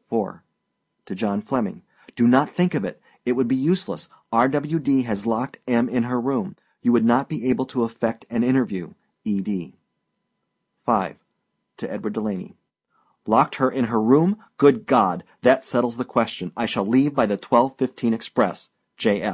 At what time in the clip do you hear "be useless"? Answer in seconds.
3.46-4.08